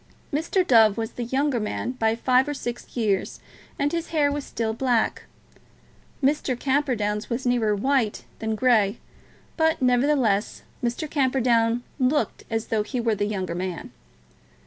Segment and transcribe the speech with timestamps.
[0.33, 0.65] Mr.
[0.65, 3.39] Dove was the younger man by five or six years,
[3.77, 5.25] and his hair was still black.
[6.23, 6.59] Mr.
[6.59, 8.97] Camperdown's was nearer white than grey;
[9.57, 11.07] but, nevertheless, Mr.
[11.07, 13.91] Camperdown looked as though he were the younger man.